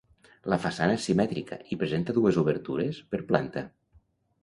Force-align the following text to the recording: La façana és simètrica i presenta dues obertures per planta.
La 0.53 0.57
façana 0.63 0.95
és 0.99 1.05
simètrica 1.09 1.61
i 1.75 1.79
presenta 1.83 2.17
dues 2.19 2.43
obertures 2.47 3.07
per 3.13 3.25
planta. 3.33 3.69